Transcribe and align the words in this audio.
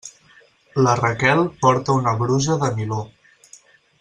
La 0.85 0.95
Raquel 0.99 1.43
porta 1.67 1.97
una 2.01 2.15
brusa 2.23 2.57
de 2.65 2.73
niló. 2.81 3.01